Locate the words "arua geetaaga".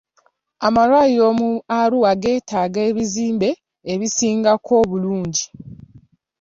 1.79-2.79